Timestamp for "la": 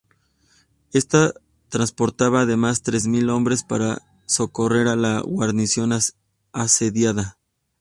4.95-5.19